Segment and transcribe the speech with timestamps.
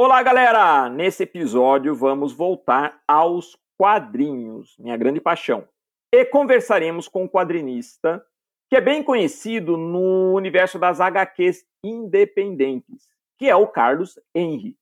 [0.00, 0.88] Olá, galera!
[0.88, 5.66] Nesse episódio vamos voltar aos quadrinhos, minha grande paixão.
[6.14, 8.24] E conversaremos com um quadrinista
[8.70, 14.76] que é bem conhecido no universo das HQs independentes, que é o Carlos Henry.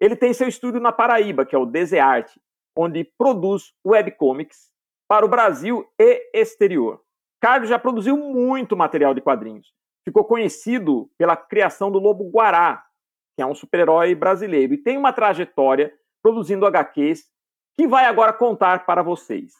[0.00, 2.40] Ele tem seu estúdio na Paraíba, que é o Desearte,
[2.74, 4.70] onde produz webcomics
[5.06, 6.98] para o Brasil e exterior.
[7.42, 9.70] Carlos já produziu muito material de quadrinhos.
[10.02, 12.82] Ficou conhecido pela criação do Lobo Guará,
[13.34, 17.24] que é um super-herói brasileiro, e tem uma trajetória produzindo HQs
[17.76, 19.52] que vai agora contar para vocês.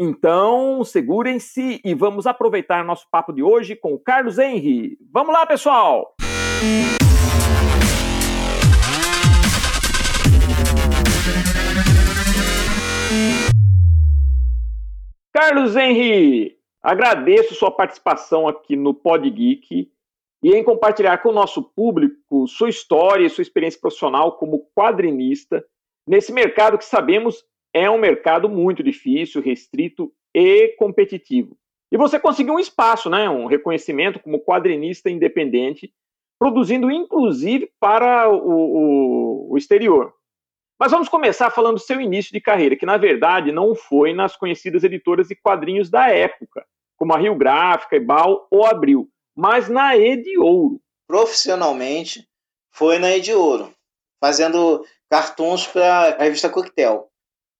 [0.00, 4.96] Então, segurem-se e vamos aproveitar nosso papo de hoje com o Carlos Henry.
[5.12, 6.14] Vamos lá, pessoal!
[15.32, 19.90] Carlos Henry, agradeço sua participação aqui no Pod Geek
[20.42, 25.64] e em compartilhar com o nosso público sua história e sua experiência profissional como quadrinista
[26.06, 31.56] nesse mercado que sabemos é um mercado muito difícil, restrito e competitivo.
[31.92, 35.92] E você conseguiu um espaço, né, um reconhecimento como quadrinista independente,
[36.38, 40.12] produzindo inclusive para o, o, o exterior.
[40.78, 44.36] Mas vamos começar falando do seu início de carreira, que na verdade não foi nas
[44.36, 46.64] conhecidas editoras de quadrinhos da época,
[46.96, 50.80] como a Rio Gráfica, Ebal ou Abril, mas na E de Ouro.
[51.06, 52.28] Profissionalmente,
[52.72, 53.72] foi na E de Ouro,
[54.20, 57.08] fazendo cartões para a revista Coquetel.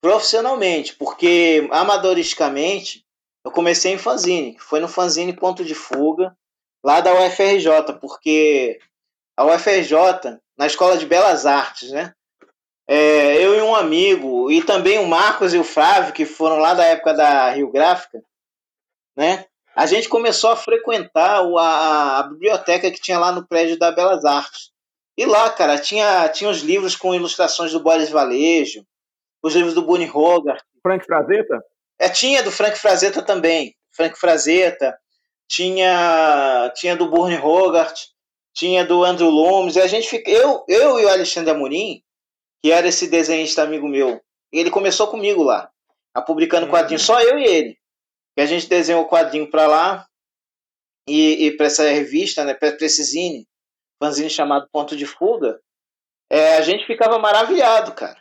[0.03, 3.07] Profissionalmente, porque amadoristicamente
[3.45, 6.37] eu comecei em fanzine, foi no fanzine Ponto de Fuga,
[6.85, 8.81] lá da UFRJ, porque
[9.37, 12.13] a UFRJ, na Escola de Belas Artes, né?
[12.89, 16.75] É, eu e um amigo, e também o Marcos e o Flávio, que foram lá
[16.75, 18.21] da época da Rio Gráfica,
[19.17, 19.47] né?
[19.79, 24.25] A gente começou a frequentar a, a, biblioteca que tinha lá no prédio da Belas
[24.25, 24.73] Artes.
[25.17, 28.85] E lá, cara, tinha, tinha os livros com ilustrações do Boris Valejo,
[29.41, 30.65] os livros do Bunny Hogarth.
[30.83, 31.63] Frank Frazetta?
[31.97, 33.73] É, tinha do Frank Frazetta também.
[33.93, 34.99] Frank Frazetta.
[35.49, 38.09] Tinha, tinha do Burne Hogarth.
[38.53, 39.77] Tinha do Andrew Loomis.
[39.77, 42.03] E a gente fica, eu, eu e o Alexandre Amorim,
[42.61, 44.21] que era esse desenhista amigo meu,
[44.53, 45.71] ele começou comigo lá,
[46.13, 46.73] a publicando uhum.
[46.73, 47.79] quadrinhos, só eu e ele
[48.39, 50.07] que a gente desenhou o quadrinho para lá
[51.09, 53.49] e, e para essa revista, né, para esse zine,
[54.01, 55.61] fanzine chamado Ponto de Fuga,
[56.31, 58.17] é, a gente ficava maravilhado, cara.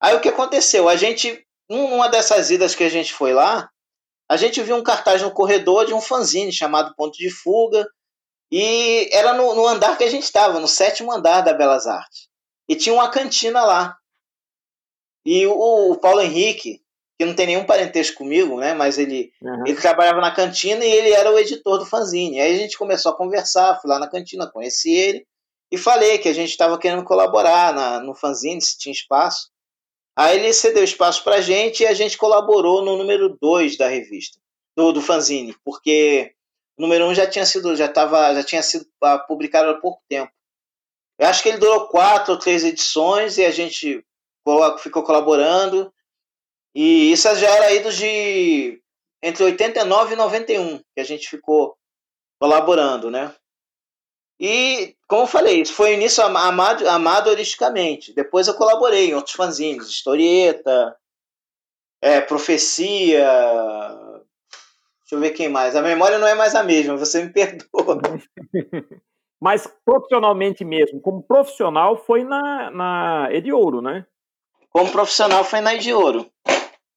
[0.00, 0.88] Aí o que aconteceu?
[0.88, 3.68] A gente, numa dessas idas que a gente foi lá,
[4.26, 7.86] a gente viu um cartaz no corredor de um fanzine chamado Ponto de Fuga,
[8.50, 12.26] e era no, no andar que a gente estava, no sétimo andar da Belas Artes.
[12.66, 13.98] E tinha uma cantina lá.
[15.26, 16.82] E o, o Paulo Henrique,
[17.18, 18.74] que não tem nenhum parentesco comigo, né?
[18.74, 19.66] Mas ele, uhum.
[19.66, 22.40] ele trabalhava na cantina e ele era o editor do fanzine.
[22.40, 25.26] Aí a gente começou a conversar, fui lá na cantina, conheci ele
[25.70, 29.50] e falei que a gente estava querendo colaborar na, no fanzine, se tinha espaço.
[30.16, 33.88] Aí ele cedeu espaço para a gente e a gente colaborou no número 2 da
[33.88, 34.38] revista,
[34.76, 36.32] do, do fanzine, porque
[36.78, 39.74] o número 1 um já tinha sido, já tava, já tinha sido ah, publicado há
[39.74, 40.30] pouco tempo.
[41.18, 44.04] Eu acho que ele durou quatro ou três edições e a gente
[44.78, 45.92] ficou colaborando.
[46.80, 48.80] E isso já era ido de
[49.20, 51.76] entre 89 e 91 que a gente ficou
[52.40, 53.34] colaborando, né?
[54.38, 58.14] E, como eu falei, isso foi o início amado, amadoristicamente.
[58.14, 60.96] Depois eu colaborei em outros fanzines, Historieta,
[62.00, 63.26] é, Profecia.
[65.00, 65.74] Deixa eu ver quem mais.
[65.74, 68.00] A memória não é mais a mesma, você me perdoa.
[69.42, 74.06] Mas profissionalmente mesmo, como profissional, foi na, na Ediouro, né?
[74.70, 76.30] Como profissional, foi na Ediouro.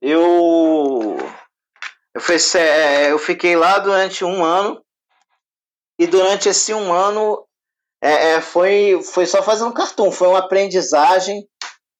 [0.01, 1.17] Eu,
[2.15, 4.81] eu, fui, é, eu fiquei lá durante um ano
[5.99, 7.45] e durante esse um ano
[8.03, 11.47] é, é, foi, foi só fazendo cartoon, foi uma aprendizagem.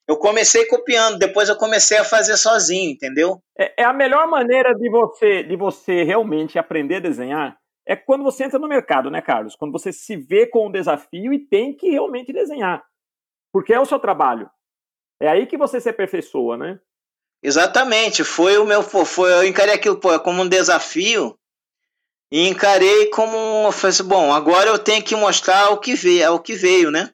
[0.08, 3.40] Eu comecei copiando, depois eu comecei a fazer sozinho, entendeu?
[3.58, 8.24] É, é a melhor maneira de você, de você realmente aprender a desenhar é quando
[8.24, 9.56] você entra no mercado, né, Carlos?
[9.56, 12.84] Quando você se vê com um desafio e tem que realmente desenhar.
[13.52, 14.50] Porque é o seu trabalho.
[15.20, 16.80] É aí que você se aperfeiçoa, né?
[17.44, 21.36] Exatamente, foi o meu, foi, eu encarei aquilo pô, como um desafio
[22.32, 26.34] e encarei como um, falei assim, bom, agora eu tenho que mostrar o que veio,
[26.34, 27.10] o que veio, né?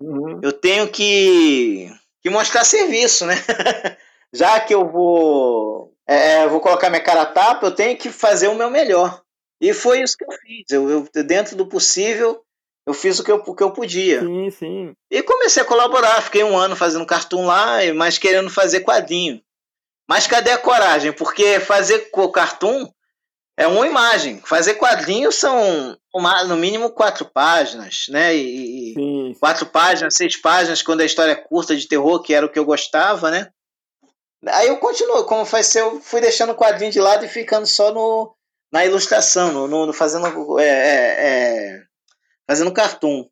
[0.00, 0.40] Uhum.
[0.42, 1.90] Eu tenho que,
[2.22, 3.34] que mostrar serviço, né?
[4.32, 8.10] Já que eu vou, é, é, vou colocar minha cara a tapa, eu tenho que
[8.10, 9.22] fazer o meu melhor.
[9.60, 10.64] E foi isso que eu fiz.
[10.70, 12.42] Eu, eu dentro do possível,
[12.86, 14.20] eu fiz o que eu, o que eu podia.
[14.20, 14.92] Sim, sim.
[15.10, 16.22] E comecei a colaborar.
[16.22, 19.42] Fiquei um ano fazendo cartoon lá, mas querendo fazer quadrinho.
[20.08, 21.12] Mas cadê a coragem?
[21.12, 22.88] Porque fazer cartoon
[23.56, 24.40] É uma imagem.
[24.44, 25.96] Fazer quadrinhos são
[26.46, 28.34] no mínimo quatro páginas, né?
[28.34, 29.36] E, sim, sim.
[29.38, 32.58] quatro páginas, seis páginas, quando a história é curta de terror, que era o que
[32.58, 33.50] eu gostava, né?
[34.46, 37.66] Aí eu continuo, como faz ser, eu fui deixando o quadrinho de lado e ficando
[37.66, 38.32] só no,
[38.72, 41.82] na ilustração, no, no, no fazendo, é, é, é,
[42.46, 43.26] fazendo cartoon.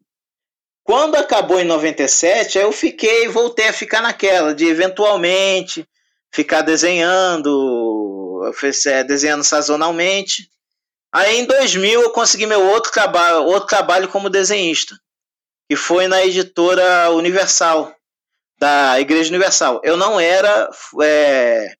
[0.82, 5.88] Quando acabou em 97, aí eu fiquei, voltei a ficar naquela, de eventualmente
[6.32, 8.52] ficar desenhando,
[8.86, 10.50] é, desenhando sazonalmente.
[11.12, 14.98] Aí em 2000 eu consegui meu outro trabalho, outro trabalho como desenhista,
[15.68, 17.94] que foi na editora Universal,
[18.58, 19.80] da Igreja Universal.
[19.82, 20.70] Eu não era,
[21.02, 21.74] é,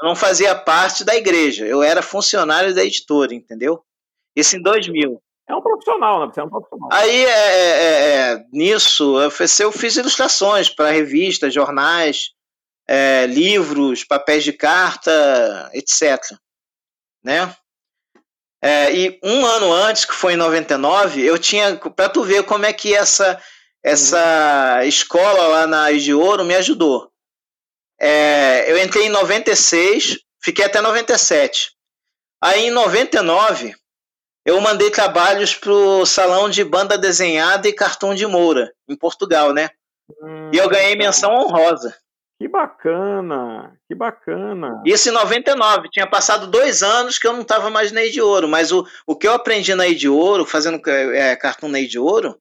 [0.00, 3.82] eu não fazia parte da igreja, eu era funcionário da editora, entendeu?
[4.34, 5.20] Isso em 2000.
[5.48, 6.32] É um profissional, né?
[6.32, 6.88] Você é um profissional.
[6.92, 12.32] Aí, é, é, é, é nisso, eu fiz, eu fiz ilustrações para revistas, jornais,
[12.88, 16.18] é, livros, papéis de carta, etc.
[17.22, 17.54] Né?
[18.62, 21.76] É, e um ano antes, que foi em 99, eu tinha.
[21.76, 23.40] Para tu ver como é que essa,
[23.84, 24.82] essa uhum.
[24.82, 27.12] escola lá na de Ouro me ajudou.
[28.00, 31.72] É, eu entrei em 96, fiquei até 97.
[32.40, 33.74] Aí em 99,
[34.44, 39.52] eu mandei trabalhos para o salão de banda desenhada e cartão de Moura, em Portugal,
[39.52, 39.68] né?
[40.52, 41.94] E eu ganhei menção honrosa.
[42.38, 44.80] Que bacana, que bacana.
[44.86, 48.46] Isso em 99, tinha passado dois anos que eu não estava mais na de Ouro,
[48.46, 52.40] mas o, o que eu aprendi na de Ouro, fazendo é, cartoon na de Ouro,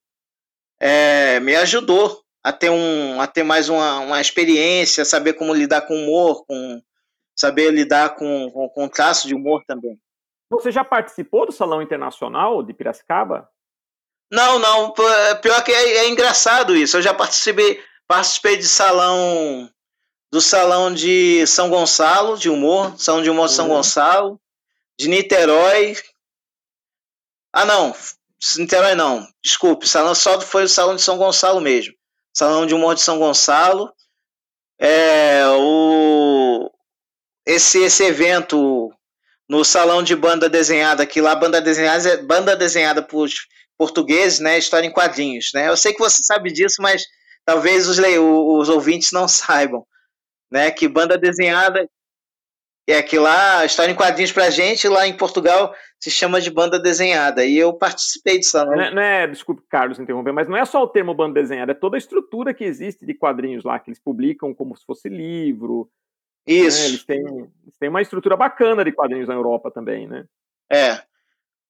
[0.80, 5.82] é, me ajudou a ter, um, a ter mais uma, uma experiência, saber como lidar
[5.82, 6.80] com humor, com,
[7.36, 10.00] saber lidar com, com, com traço de humor também.
[10.52, 13.50] Você já participou do Salão Internacional de Piracicaba?
[14.32, 14.94] Não, não.
[15.42, 16.98] Pior que é, é engraçado isso.
[16.98, 19.70] Eu já participei, participei de salão
[20.38, 23.78] do Salão de São Gonçalo, de humor, Salão de Humor de São uhum.
[23.78, 24.40] Gonçalo,
[24.96, 25.96] de Niterói.
[27.52, 27.96] Ah, não,
[28.56, 31.96] Niterói não, desculpe, salão só foi o Salão de São Gonçalo mesmo.
[32.32, 33.92] Salão de Humor de São Gonçalo.
[34.80, 36.70] É, o,
[37.44, 38.94] esse, esse evento
[39.50, 43.28] no Salão de Banda Desenhada, que lá banda desenhada, é banda desenhada por
[43.76, 45.68] portugueses, né, história em quadrinhos, né?
[45.68, 47.02] Eu sei que você sabe disso, mas
[47.44, 49.84] talvez os, os ouvintes não saibam
[50.52, 50.72] né?
[50.72, 51.88] Que banda desenhada
[52.88, 56.80] é que lá, história em quadrinhos pra gente, lá em Portugal, se chama de banda
[56.80, 57.44] desenhada.
[57.44, 58.58] E eu participei disso.
[58.66, 61.74] Não é, não é, desculpe, Carlos, interromper, mas não é só o termo banda desenhada,
[61.74, 65.10] é toda a estrutura que existe de quadrinhos lá, que eles publicam como se fosse
[65.10, 65.90] livro.
[66.48, 66.82] Né, Isso.
[66.82, 66.88] Né?
[66.88, 67.20] Eles, têm,
[67.64, 70.26] eles têm uma estrutura bacana de quadrinhos na Europa também, né?
[70.72, 71.02] É.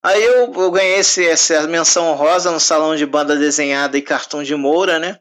[0.04, 4.44] Aí eu, eu ganhei esse, essa menção honrosa no Salão de Banda Desenhada e Cartão
[4.44, 5.20] de Moura, né?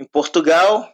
[0.00, 0.92] Em Portugal.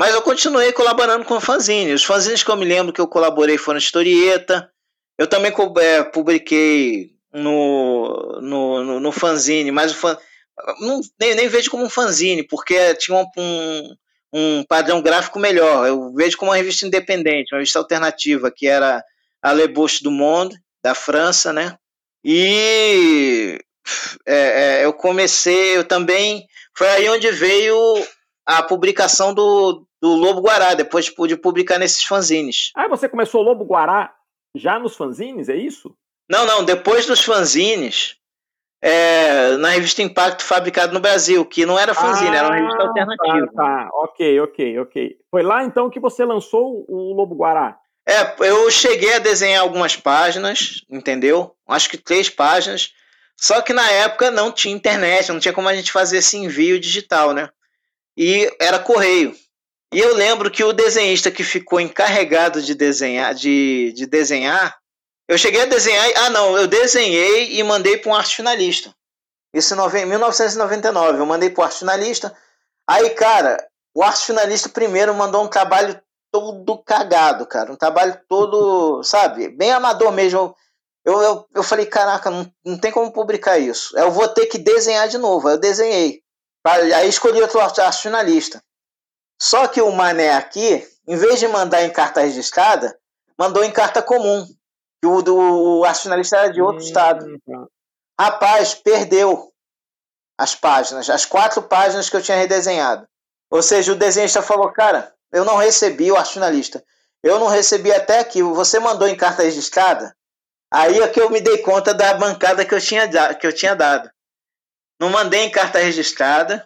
[0.00, 1.92] Mas eu continuei colaborando com o fanzine.
[1.92, 4.72] Os fanzines que eu me lembro que eu colaborei foram Historieta.
[5.18, 10.16] Eu também é, publiquei no, no, no, no, fanzine, mas o fan,
[10.80, 13.96] não, nem, nem, vejo como um fanzine, porque tinha um, um,
[14.32, 15.86] um, padrão gráfico melhor.
[15.86, 19.04] Eu vejo como uma revista independente, uma revista alternativa, que era
[19.42, 21.76] a Le Bouche du Monde, da França, né?
[22.24, 23.58] E
[24.26, 26.46] é, é, eu comecei, eu também.
[26.74, 27.76] Foi aí onde veio
[28.46, 32.70] a publicação do, do Lobo Guará, depois de publicar nesses fanzines.
[32.74, 34.14] Ah, você começou o Lobo Guará
[34.54, 35.94] já nos fanzines, é isso?
[36.28, 38.16] Não, não, depois dos fanzines,
[38.82, 42.82] é, na revista Impacto fabricado no Brasil, que não era fanzine, ah, era uma revista
[42.82, 43.46] ah, alternativa.
[43.48, 45.16] Tá, tá, ok, ok, ok.
[45.30, 47.78] Foi lá então que você lançou o Lobo Guará?
[48.08, 51.54] É, eu cheguei a desenhar algumas páginas, entendeu?
[51.68, 52.92] Acho que três páginas.
[53.36, 56.80] Só que na época não tinha internet, não tinha como a gente fazer esse envio
[56.80, 57.48] digital, né?
[58.16, 59.34] E era correio.
[59.92, 64.78] E eu lembro que o desenhista que ficou encarregado de desenhar, de, de desenhar,
[65.28, 68.94] eu cheguei a desenhar, ah não, eu desenhei e mandei para um arte finalista.
[69.52, 72.36] Isso em 1999, eu mandei para o arte finalista.
[72.88, 73.56] Aí, cara,
[73.94, 76.00] o arte finalista primeiro mandou um trabalho
[76.32, 80.54] todo cagado, cara, um trabalho todo, sabe, bem amador mesmo.
[81.04, 83.96] Eu, eu, eu falei, caraca, não, não tem como publicar isso.
[83.98, 85.48] Eu vou ter que desenhar de novo.
[85.48, 86.22] Aí eu desenhei.
[86.64, 88.62] Aí escolhi outro arte finalista.
[89.40, 92.96] Só que o Mané aqui, em vez de mandar em carta registrada,
[93.38, 94.46] mandou em carta comum.
[95.02, 97.26] E o, do, era de outro hum, estado.
[97.46, 97.66] Tá.
[98.20, 99.50] Rapaz, perdeu
[100.38, 103.08] as páginas, as quatro páginas que eu tinha redesenhado.
[103.50, 106.84] Ou seja, o desenhista falou, cara, eu não recebi o nacionalista.
[107.22, 108.42] Eu não recebi até aqui.
[108.42, 110.14] Você mandou em carta registrada?
[110.72, 113.74] Aí é que eu me dei conta da bancada que eu tinha, que eu tinha
[113.74, 114.10] dado.
[115.00, 116.62] Não mandei em carta registrada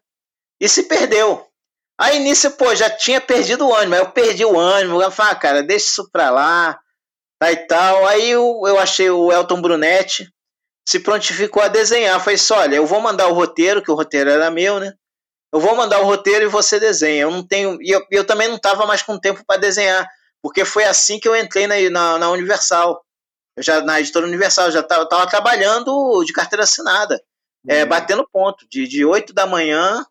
[0.61, 1.49] e se perdeu.
[1.99, 3.95] Aí nisso, pô, já tinha perdido o ânimo.
[3.95, 5.01] Aí eu perdi o ânimo.
[5.01, 6.79] Eu falei, ah, cara, deixa isso pra lá.
[7.43, 8.07] lá e tal.
[8.07, 10.29] Aí eu, eu achei o Elton Brunetti,
[10.89, 12.19] se prontificou a desenhar.
[12.21, 14.93] Falei assim, olha, eu vou mandar o roteiro, que o roteiro era meu, né?
[15.53, 17.23] Eu vou mandar o roteiro e você desenha.
[17.23, 17.81] Eu não tenho.
[17.81, 20.09] E eu, eu também não estava mais com tempo para desenhar,
[20.43, 23.01] porque foi assim que eu entrei na, na, na Universal.
[23.57, 27.23] Eu já, na editora Universal, já estava trabalhando de carteira assinada,
[27.69, 27.81] é, uhum.
[27.83, 30.05] é, batendo ponto, de, de 8 da manhã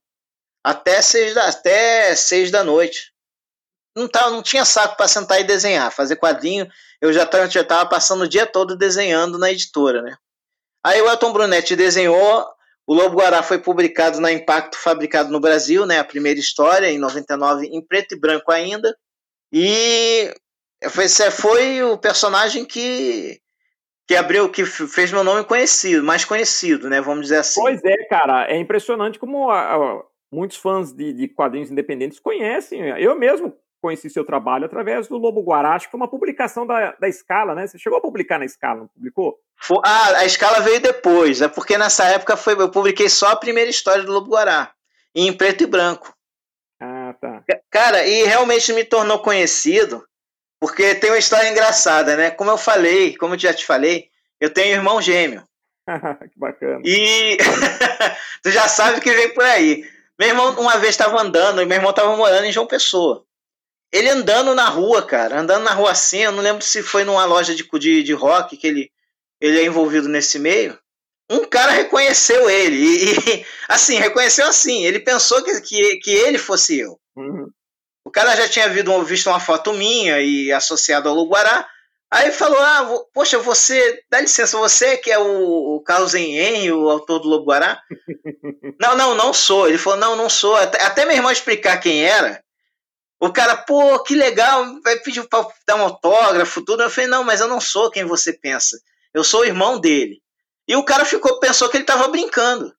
[0.63, 3.11] até 6 da, até 6 da noite.
[3.95, 6.67] Não, tava, não tinha saco para sentar e desenhar, fazer quadrinho.
[7.01, 10.15] Eu já estava passando o dia todo desenhando na editora, né?
[10.83, 12.45] Aí o Elton Brunetti desenhou,
[12.85, 16.97] o Lobo Guará foi publicado na Impacto Fabricado no Brasil, né, a primeira história, em
[16.97, 18.95] 99, em preto e branco ainda.
[19.51, 20.33] E
[20.89, 23.39] foi, foi o personagem que,
[24.05, 27.61] que abriu, que fez meu nome conhecido, mais conhecido, né, vamos dizer assim.
[27.61, 32.81] Pois é, cara, é impressionante como a, a, muitos fãs de, de quadrinhos independentes conhecem.
[32.99, 36.93] Eu mesmo conheci seu trabalho através do Lobo Guará, acho que foi uma publicação da,
[36.93, 37.67] da Escala, né?
[37.67, 39.37] Você chegou a publicar na Escala, não publicou?
[39.85, 43.69] Ah, a Escala veio depois, é porque nessa época foi, eu publiquei só a primeira
[43.69, 44.71] história do Lobo Guará,
[45.13, 46.15] em preto e branco.
[46.79, 47.43] Ah, tá.
[47.69, 50.01] Cara, e realmente me tornou conhecido,
[50.61, 52.31] porque tem uma história engraçada, né?
[52.31, 54.07] Como eu falei, como eu já te falei,
[54.39, 55.43] eu tenho um irmão gêmeo.
[56.31, 56.81] que bacana.
[56.85, 57.37] E
[58.41, 59.85] tu já sabe que vem por aí.
[60.19, 63.25] Meu irmão uma vez estava andando, e meu irmão estava morando em João Pessoa.
[63.91, 67.25] Ele andando na rua, cara, andando na rua assim, eu não lembro se foi numa
[67.25, 68.91] loja de, de, de rock que ele,
[69.39, 70.77] ele é envolvido nesse meio.
[71.29, 76.37] Um cara reconheceu ele, e, e assim, reconheceu assim, ele pensou que, que, que ele
[76.37, 76.99] fosse eu.
[77.15, 77.49] Uhum.
[78.05, 81.67] O cara já tinha visto, uma foto minha e associado ao Luguará,
[82.13, 86.89] aí falou, ah, poxa, você, dá licença, você que é o, o Carlos Henry, o
[86.89, 87.81] autor do Lobo Guará?
[88.79, 89.67] não, não, não sou.
[89.67, 90.55] Ele falou, não, não sou.
[90.55, 92.43] Até, até meu irmão explicar quem era,
[93.19, 96.83] o cara, pô, que legal, vai pedir para dar um autógrafo, tudo.
[96.83, 98.77] Eu falei, não, mas eu não sou quem você pensa.
[99.13, 100.21] Eu sou o irmão dele.
[100.67, 102.75] E o cara ficou, pensou que ele tava brincando.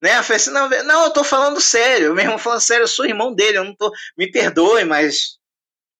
[0.00, 0.16] Né?
[0.16, 2.14] Eu falei assim, não, não, eu tô falando sério.
[2.14, 3.90] Meu irmão falando sério, eu sou irmão dele, eu não tô.
[4.16, 5.38] Me perdoe, mas.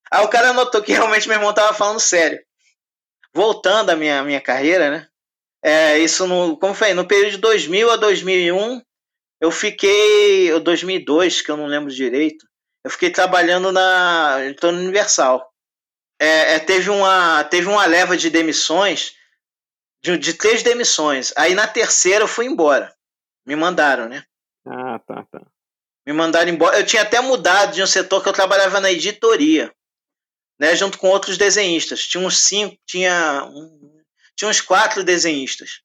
[0.09, 2.39] Aí o cara notou que realmente meu irmão tava falando sério.
[3.35, 5.09] Voltando à minha, minha carreira, né?
[5.63, 6.57] É, isso no.
[6.57, 6.95] Como foi?
[6.95, 8.83] No período de 2000 a 2001,
[9.41, 10.59] eu fiquei.
[10.61, 12.47] 2002, que eu não lembro direito
[12.85, 15.51] eu fiquei trabalhando na Editora Universal.
[16.21, 19.17] É, é, teve, uma, teve uma leva de demissões,
[20.03, 21.33] de, de, três demissões.
[21.37, 22.95] Aí na terceira eu fui embora.
[23.47, 24.25] Me mandaram, né?
[24.67, 25.41] Ah, tá, tá.
[26.07, 26.79] Me mandaram embora.
[26.79, 29.75] Eu tinha até mudado de um setor que eu trabalhava na editoria,
[30.59, 30.75] né?
[30.77, 32.07] Junto com outros desenhistas.
[32.07, 34.03] Tinha uns cinco, tinha, um,
[34.37, 35.81] tinha uns quatro desenhistas,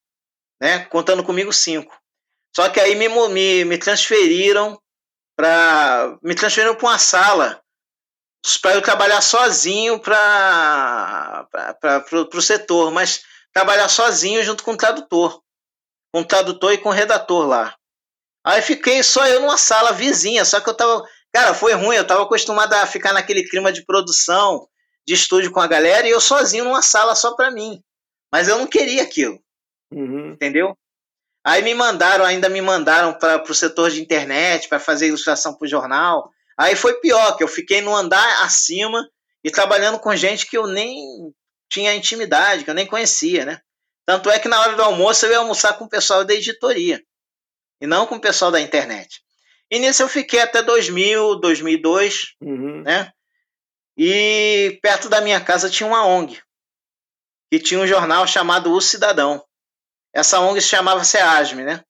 [0.61, 0.85] né?
[0.85, 1.97] Contando comigo cinco.
[2.55, 4.79] Só que aí me, me, me transferiram
[5.35, 7.61] para me transferiram para uma sala
[8.61, 11.47] para eu trabalhar sozinho para
[12.33, 13.21] o setor, mas
[13.53, 15.41] trabalhar sozinho junto com o tradutor,
[16.13, 17.75] com o tradutor e com o redator lá.
[18.45, 22.07] Aí fiquei só eu numa sala vizinha, só que eu tava, cara, foi ruim, eu
[22.07, 24.67] tava acostumado a ficar naquele clima de produção,
[25.07, 27.83] de estúdio com a galera e eu sozinho numa sala só para mim.
[28.31, 29.39] Mas eu não queria aquilo.
[29.91, 30.31] Uhum.
[30.33, 30.77] Entendeu?
[31.43, 35.65] Aí me mandaram, ainda me mandaram para o setor de internet para fazer ilustração para
[35.65, 36.29] o jornal.
[36.57, 39.07] Aí foi pior, que eu fiquei no andar acima
[39.43, 41.33] e trabalhando com gente que eu nem
[41.69, 43.61] tinha intimidade, que eu nem conhecia, né?
[44.05, 47.01] Tanto é que na hora do almoço eu ia almoçar com o pessoal da editoria
[47.81, 49.23] e não com o pessoal da internet.
[49.71, 52.81] E nisso eu fiquei até 2000, 2002, uhum.
[52.81, 53.11] né?
[53.95, 56.41] E perto da minha casa tinha uma ONG,
[57.51, 59.43] que tinha um jornal chamado O Cidadão.
[60.13, 61.83] Essa ONG se chamava SEASME, né?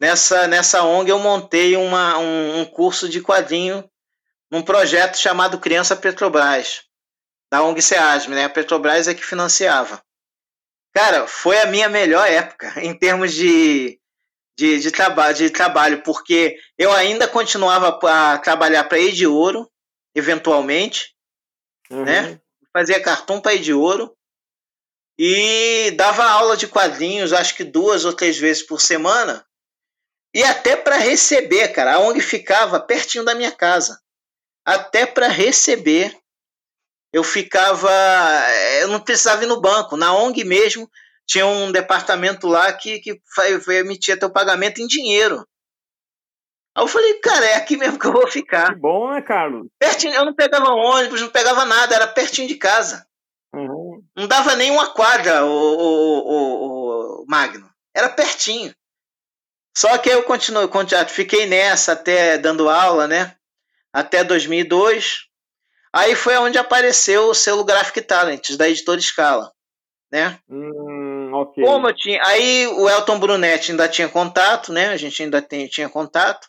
[0.00, 3.88] Nessa, nessa ONG eu montei uma, um, um curso de quadrinho
[4.50, 6.82] num projeto chamado Criança Petrobras,
[7.52, 8.44] da ONG SEASME, né?
[8.46, 10.02] A Petrobras é que financiava.
[10.92, 13.99] Cara, foi a minha melhor época em termos de,
[14.60, 19.66] de, de, traba de trabalho, porque eu ainda continuava a trabalhar para Edi Ouro,
[20.14, 21.14] eventualmente,
[21.90, 22.04] uhum.
[22.04, 22.38] né?
[22.70, 24.14] Fazia cartão para Edi Ouro,
[25.18, 29.46] e dava aula de quadrinhos, acho que duas ou três vezes por semana.
[30.34, 33.98] E até para receber, cara, a ONG ficava pertinho da minha casa.
[34.62, 36.14] Até para receber,
[37.14, 37.90] eu ficava.
[38.80, 39.96] Eu não precisava ir no banco.
[39.96, 40.88] Na ONG mesmo,
[41.30, 43.20] tinha um departamento lá que, que
[43.68, 45.46] emitia teu pagamento em dinheiro.
[46.76, 48.74] Aí eu falei, cara, é aqui mesmo que eu vou ficar.
[48.74, 49.68] Que bom, né, Carlos?
[49.78, 53.06] Pertinho, eu não pegava ônibus, não pegava nada, era pertinho de casa.
[53.54, 54.02] Uhum.
[54.16, 57.70] Não dava nem uma quadra o, o, o, o, Magno.
[57.94, 58.74] Era pertinho.
[59.76, 60.68] Só que eu continuo,
[61.08, 63.36] fiquei nessa até dando aula, né?
[63.92, 65.28] Até 2002.
[65.92, 69.52] Aí foi onde apareceu o selo Graphic Talents, da editora Scala,
[70.10, 70.40] né?
[70.48, 70.89] Hum,
[71.40, 71.64] ok.
[71.64, 74.88] Como eu tinha, aí o Elton Brunetti ainda tinha contato, né?
[74.88, 76.48] A gente ainda tem, tinha contato.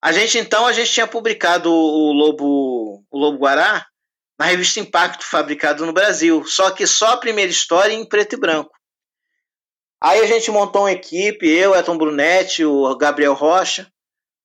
[0.00, 3.86] A gente então a gente tinha publicado o Lobo, o Lobo Guará
[4.38, 8.38] na revista Impacto, fabricado no Brasil, só que só a primeira história em preto e
[8.38, 8.70] branco.
[10.00, 13.90] Aí a gente montou uma equipe, eu, Elton Brunetti, o Gabriel Rocha.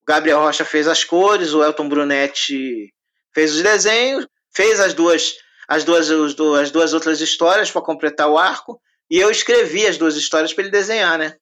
[0.01, 2.91] O Gabriel Rocha fez as cores, o Elton Brunetti
[3.33, 5.35] fez os desenhos, fez as duas
[5.67, 8.81] as duas, as duas outras histórias para completar o arco,
[9.13, 11.37] e eu escrevi as duas histórias para ele desenhar, né?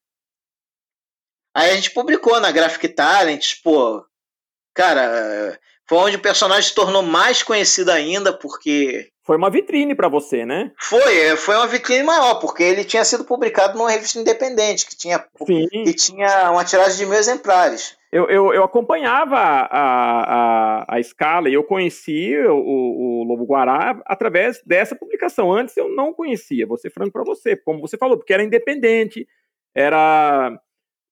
[1.54, 4.04] Aí a gente publicou na Graphic Talent, pô,
[4.74, 9.10] cara, foi onde o personagem se tornou mais conhecido ainda, porque.
[9.24, 10.72] Foi uma vitrine para você, né?
[10.80, 14.96] Foi, é, foi uma vitrine maior, porque ele tinha sido publicado numa revista independente, que
[14.96, 15.68] tinha, Sim.
[15.68, 17.96] que tinha uma tiragem de mil exemplares.
[18.10, 24.02] Eu, eu, eu acompanhava a, a, a escala e eu conheci o, o Lobo Guará
[24.04, 25.52] através dessa publicação.
[25.52, 29.26] Antes eu não conhecia, vou ser franco para você, como você falou, porque era independente,
[29.74, 30.60] era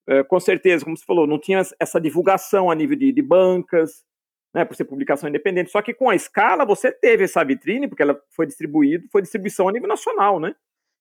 [0.09, 4.05] é, com certeza, como você falou, não tinha essa divulgação a nível de, de bancas,
[4.55, 5.71] né, por ser publicação independente.
[5.71, 9.69] Só que com a escala você teve essa vitrine, porque ela foi distribuída, foi distribuição
[9.69, 10.55] a nível nacional, né?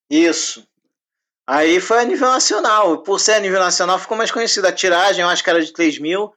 [0.09, 0.67] Isso.
[1.47, 3.01] Aí foi a nível nacional.
[3.01, 4.69] Por ser a nível nacional, ficou mais conhecida.
[4.69, 6.31] A tiragem, eu acho que era de 3 mil,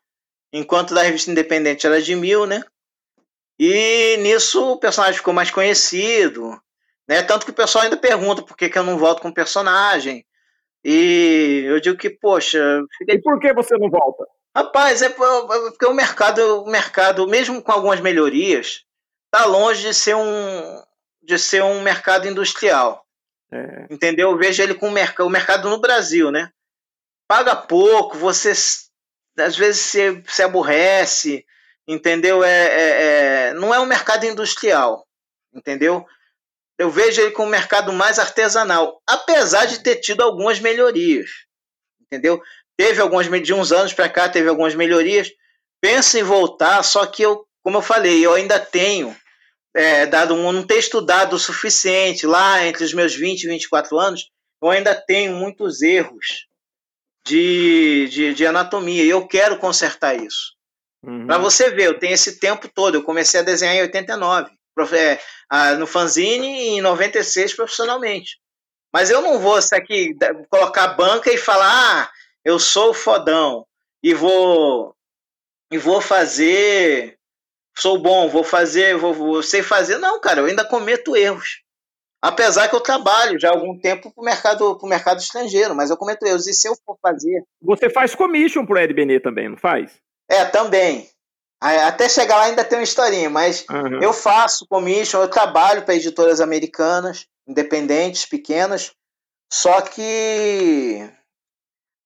[0.53, 2.63] enquanto da revista independente era de mil, né?
[3.59, 6.59] E nisso o personagem ficou mais conhecido.
[7.07, 7.23] Né?
[7.23, 10.25] Tanto que o pessoal ainda pergunta por que, que eu não volto com o personagem.
[10.85, 12.83] E eu digo que, poxa.
[13.07, 14.25] E por que você não volta?
[14.55, 18.85] Rapaz, é porque o mercado, o mercado, mesmo com algumas melhorias,
[19.27, 20.83] está longe de ser um
[21.23, 23.07] de ser um mercado industrial.
[23.51, 23.87] É.
[23.91, 24.31] Entendeu?
[24.31, 26.51] Eu vejo ele com o mercado, o mercado no Brasil, né?
[27.29, 28.53] Paga pouco, você
[29.39, 31.47] às vezes se, se aborrece,
[31.87, 32.45] entendeu?
[32.45, 33.03] É, é,
[33.49, 35.07] é, não é um mercado industrial,
[35.55, 36.05] entendeu?
[36.79, 41.31] Eu vejo ele com um mercado mais artesanal, apesar de ter tido algumas melhorias,
[42.01, 42.43] entendeu?
[42.83, 45.31] Teve algumas de uns anos para cá teve algumas melhorias.
[45.81, 49.17] Penso em voltar, só que eu, como eu falei, eu ainda tenho
[49.73, 53.97] é, dado um, não ter estudado o suficiente lá entre os meus 20 e 24
[53.97, 56.49] anos, eu ainda tenho muitos erros
[57.25, 60.57] de, de, de anatomia e eu quero consertar isso.
[61.07, 61.29] Uhum.
[61.29, 62.97] Para você ver, eu tenho esse tempo todo.
[62.97, 64.51] Eu comecei a desenhar em 89,
[64.93, 68.39] é, no fanzine e em 96 profissionalmente.
[68.93, 70.17] Mas eu não vou aqui
[70.51, 72.11] colocar banca e falar, ah,
[72.45, 73.67] eu sou fodão
[74.03, 74.95] e vou
[75.71, 77.19] e vou fazer,
[77.77, 79.99] sou bom, vou fazer, vou, vou sei fazer.
[79.99, 81.63] Não, cara, eu ainda cometo erros.
[82.21, 85.91] Apesar que eu trabalho já há algum tempo para o mercado, pro mercado estrangeiro, mas
[85.91, 86.47] eu cometo erros.
[86.47, 87.43] E se eu for fazer.
[87.61, 89.93] Você faz commission pro LBN também, não faz?
[90.31, 91.09] É, também.
[91.61, 94.03] Até chegar lá ainda tem uma historinha, mas uhum.
[94.03, 98.93] eu faço commission, eu trabalho para editoras americanas, independentes, pequenas,
[99.53, 101.09] só que.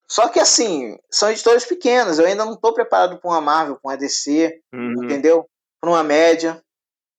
[0.09, 3.91] Só que assim, são editoras pequenas, eu ainda não estou preparado para uma Marvel, para
[3.91, 5.05] uma DC, uhum.
[5.05, 5.49] entendeu?
[5.81, 6.63] Para uma média.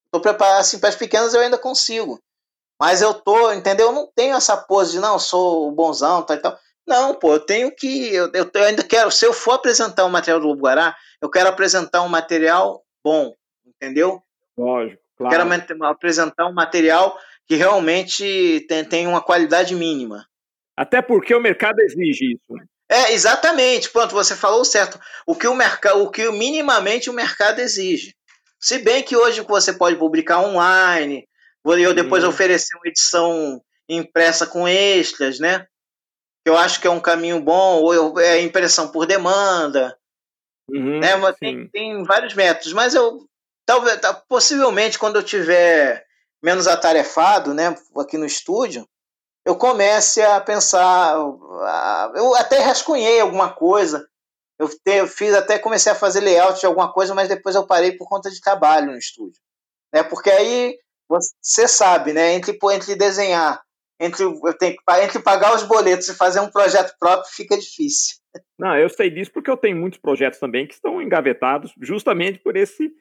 [0.06, 2.19] Estou preparado, assim, para as pequenas eu ainda consigo.
[2.80, 3.88] Mas eu tô, entendeu?
[3.88, 6.58] Eu não tenho essa pose de, não, sou o bonzão, tal e tal.
[6.88, 8.13] Não, pô, eu tenho que.
[8.13, 9.12] Eu, eu, eu ainda quero.
[9.12, 13.34] Se eu for apresentar um material do Lobo Guará, eu quero apresentar um material bom,
[13.65, 14.21] entendeu?
[14.58, 15.50] Lógico, claro.
[15.50, 20.26] quero apresentar um material que realmente tem, tem uma qualidade mínima.
[20.78, 22.63] Até porque o mercado exige isso.
[22.89, 23.89] É, exatamente.
[23.89, 25.00] Pronto, você falou certo.
[25.26, 28.15] O que o mercado, o que minimamente o mercado exige.
[28.60, 31.28] Se bem que hoje você pode publicar online,
[31.65, 32.30] eu depois hum.
[32.30, 35.67] oferecer uma edição impressa com extras, né?
[36.47, 39.97] eu acho que é um caminho bom, ou é impressão por demanda,
[40.69, 41.15] uhum, né?
[41.17, 43.28] Mas tem, tem, vários métodos, mas eu
[43.65, 46.06] talvez, possivelmente quando eu tiver
[46.41, 48.88] menos atarefado, né, aqui no estúdio,
[49.47, 51.15] eu comece a pensar,
[52.15, 54.05] eu até rascunhei alguma coisa,
[54.60, 57.93] eu, te, fiz até comecei a fazer layout de alguma coisa, mas depois eu parei
[57.93, 59.39] por conta de trabalho no estúdio,
[59.93, 60.03] né?
[60.03, 62.33] Porque aí você sabe, né?
[62.33, 63.62] Entre entre desenhar
[63.97, 68.17] entre, eu tenho entre pagar os boletos e fazer um projeto próprio fica difícil.
[68.60, 72.57] Não, eu sei disso porque eu tenho muitos projetos também que estão engavetados justamente por
[72.57, 72.91] esse,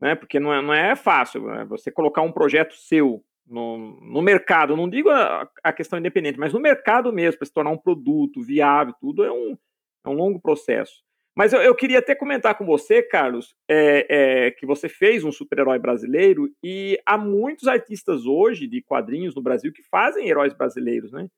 [0.00, 0.14] né?
[0.14, 4.76] Porque não é, não é fácil né, você colocar um projeto seu no, no mercado,
[4.76, 8.42] não digo a, a questão independente, mas no mercado mesmo, para se tornar um produto
[8.42, 9.56] viável, tudo é um,
[10.04, 11.02] é um longo processo.
[11.36, 15.30] Mas eu, eu, queria até comentar com você, Carlos, é, é, que você fez um
[15.30, 21.12] super-herói brasileiro e há muitos artistas hoje de quadrinhos no Brasil que fazem heróis brasileiros,
[21.12, 21.28] né?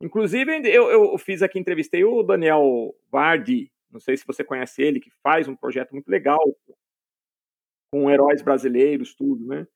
[0.00, 5.00] Inclusive, eu, eu fiz aqui, entrevistei o Daniel Vardi, não sei se você conhece ele,
[5.00, 6.40] que faz um projeto muito legal
[7.92, 9.66] com heróis brasileiros, tudo, né?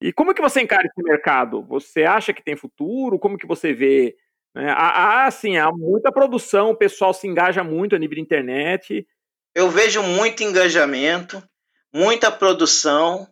[0.00, 1.62] E como que você encara esse mercado?
[1.62, 3.18] Você acha que tem futuro?
[3.18, 4.16] Como que você vê?
[4.54, 4.70] Né?
[4.70, 9.06] Há, assim, há muita produção, o pessoal se engaja muito a nível de internet.
[9.54, 11.42] Eu vejo muito engajamento,
[11.92, 13.26] muita produção,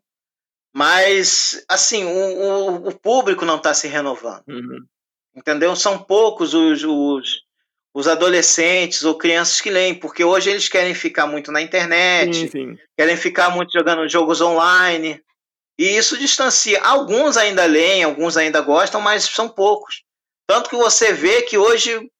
[0.74, 4.44] mas, assim, o, o público não está se renovando.
[4.48, 4.84] Uhum.
[5.34, 5.76] Entendeu?
[5.76, 7.42] São poucos os, os,
[7.94, 12.48] os, adolescentes ou crianças que leem, porque hoje eles querem ficar muito na internet, sim,
[12.48, 12.78] sim.
[12.96, 15.22] querem ficar muito jogando jogos online.
[15.78, 16.80] E isso distancia.
[16.82, 20.02] Alguns ainda leem, alguns ainda gostam, mas são poucos.
[20.46, 22.10] Tanto que você vê que hoje,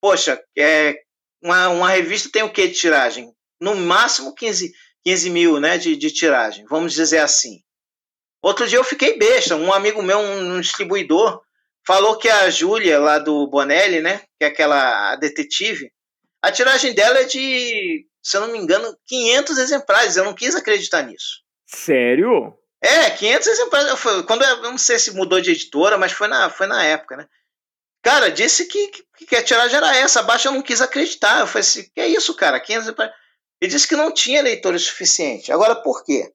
[0.00, 0.94] poxa, é,
[1.42, 3.32] uma, uma revista tem o que de tiragem?
[3.60, 4.72] No máximo 15,
[5.04, 7.60] 15 mil né, de, de tiragem, vamos dizer assim.
[8.42, 9.56] Outro dia eu fiquei besta.
[9.56, 11.40] Um amigo meu, um distribuidor,
[11.86, 14.22] falou que a Júlia, lá do Bonelli, né?
[14.38, 15.92] Que é aquela detetive,
[16.42, 20.16] a tiragem dela é de, se eu não me engano, 500 exemplares.
[20.16, 21.40] Eu não quis acreditar nisso.
[21.66, 22.52] Sério?
[22.82, 24.02] É, 500 exemplares.
[24.26, 27.28] Quando eu não sei se mudou de editora, mas foi na, foi na época, né?
[28.02, 30.18] Cara, disse que, que, que a tiragem era essa.
[30.18, 31.40] Abaixo eu não quis acreditar.
[31.40, 32.58] Eu falei assim: que é isso, cara?
[32.58, 33.14] 500 exemplares.
[33.60, 35.52] Ele disse que não tinha leitores suficiente.
[35.52, 36.34] Agora, por quê?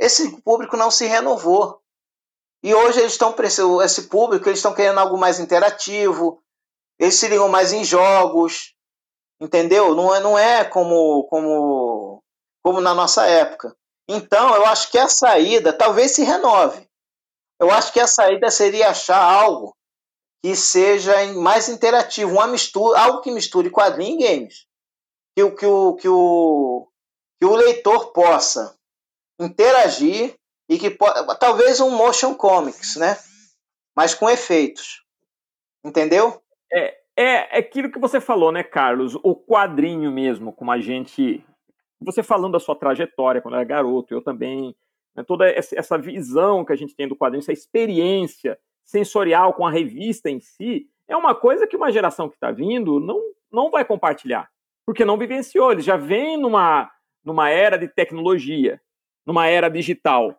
[0.00, 1.82] Esse público não se renovou.
[2.62, 3.36] E hoje eles estão
[3.84, 6.42] esse público, eles estão querendo algo mais interativo.
[6.98, 8.74] Eles se ligam mais em jogos,
[9.38, 9.94] entendeu?
[9.94, 12.24] Não é, não é como como
[12.62, 13.76] como na nossa época.
[14.08, 16.88] Então, eu acho que a saída talvez se renove.
[17.58, 19.74] Eu acho que a saída seria achar algo
[20.44, 24.66] que seja mais interativo, uma mistura, algo que misture quadrinho e games.
[25.34, 26.88] Que o, que o, que o,
[27.40, 28.78] que o leitor possa
[29.40, 30.34] interagir
[30.68, 30.90] e que
[31.40, 33.16] talvez um motion comics, né?
[33.96, 35.02] Mas com efeitos.
[35.84, 36.42] Entendeu?
[36.72, 39.14] É, é, é aquilo que você falou, né, Carlos?
[39.22, 41.44] O quadrinho mesmo, como a gente.
[42.04, 44.74] Você falando da sua trajetória quando era garoto, eu também.
[45.16, 49.70] Né, toda essa visão que a gente tem do quadrinho, essa experiência sensorial com a
[49.70, 53.84] revista em si, é uma coisa que uma geração que está vindo não, não vai
[53.84, 54.48] compartilhar,
[54.84, 55.72] porque não vivenciou.
[55.72, 56.90] Eles já vêm numa,
[57.24, 58.80] numa era de tecnologia
[59.26, 60.38] numa era digital.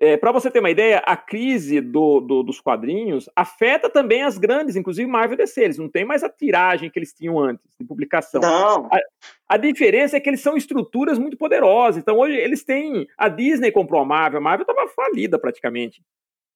[0.00, 4.38] É, Para você ter uma ideia, a crise do, do, dos quadrinhos afeta também as
[4.38, 5.60] grandes, inclusive Marvel e DC.
[5.60, 8.40] Eles não têm mais a tiragem que eles tinham antes de publicação.
[8.40, 8.86] Não.
[8.86, 9.00] A,
[9.48, 12.00] a, diferença é que eles são estruturas muito poderosas.
[12.00, 13.08] Então hoje eles têm.
[13.16, 16.00] A Disney comprou a Marvel, a Marvel estava falida praticamente.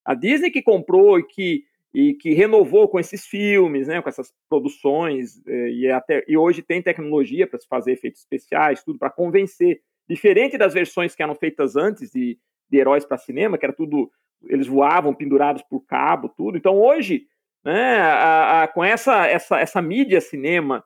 [0.05, 4.33] A Disney que comprou e que, e que renovou com esses filmes, né, com essas
[4.49, 9.11] produções, é, e, até, e hoje tem tecnologia para se fazer efeitos especiais, tudo para
[9.11, 9.81] convencer.
[10.09, 12.39] Diferente das versões que eram feitas antes de,
[12.73, 14.11] de heróis para cinema, que era tudo.
[14.45, 16.57] Eles voavam pendurados por cabo, tudo.
[16.57, 17.27] Então hoje,
[17.63, 20.83] né, a, a, com essa, essa, essa mídia cinema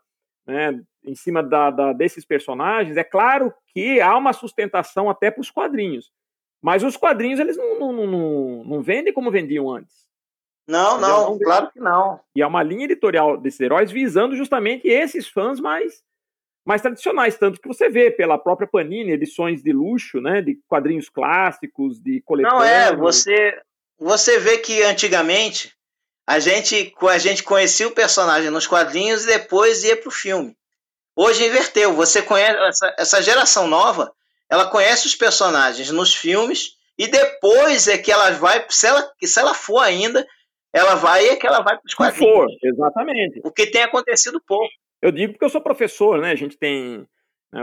[0.46, 5.40] né, em cima da, da, desses personagens, é claro que há uma sustentação até para
[5.40, 6.12] os quadrinhos.
[6.61, 10.07] Mas os quadrinhos eles não, não, não, não vendem como vendiam antes.
[10.68, 12.18] Não, não, não claro que não.
[12.35, 16.03] E há uma linha editorial desses heróis visando justamente esses fãs mais
[16.66, 21.09] mais tradicionais, tanto que você vê pela própria Panini edições de luxo, né, de quadrinhos
[21.09, 22.61] clássicos, de coletâneas.
[22.61, 23.57] Não é, você
[23.98, 25.72] você vê que antigamente
[26.26, 30.57] a gente a gente conhecia o personagem nos quadrinhos e depois ia para o filme.
[31.14, 34.12] Hoje inverteu, você conhece essa, essa geração nova,
[34.50, 39.38] ela conhece os personagens nos filmes e depois é que ela vai, se ela, se
[39.38, 40.26] ela for ainda,
[40.72, 42.35] ela vai é que ela vai para os quadrinhos.
[42.35, 43.40] For, exatamente.
[43.44, 44.68] O que tem acontecido pouco.
[45.02, 46.30] Eu digo porque eu sou professor, né?
[46.30, 47.06] A gente tem.
[47.52, 47.62] Né,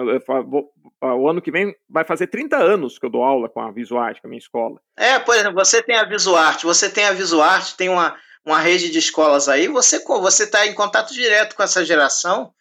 [1.02, 4.22] o ano que vem vai fazer 30 anos que eu dou aula com a Visuarte,
[4.22, 4.80] com a minha escola.
[4.98, 8.16] É, por exemplo, você tem a Visuarte, você tem a Visuarte, tem uma,
[8.46, 12.54] uma rede de escolas aí, você você está em contato direto com essa geração